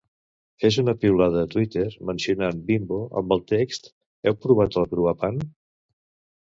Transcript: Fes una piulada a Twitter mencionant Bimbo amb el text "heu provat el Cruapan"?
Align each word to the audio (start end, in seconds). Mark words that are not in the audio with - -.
Fes 0.61 0.77
una 0.83 0.95
piulada 1.03 1.43
a 1.47 1.49
Twitter 1.51 1.83
mencionant 2.11 2.63
Bimbo 2.71 2.99
amb 3.23 3.37
el 3.37 3.45
text 3.55 3.93
"heu 4.27 4.41
provat 4.49 4.83
el 4.85 4.93
Cruapan"? 4.97 5.43